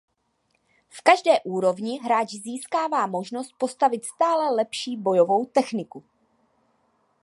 [0.89, 6.03] V každé úrovni hráč získává možnost postavit stále lepší bojovou techniku.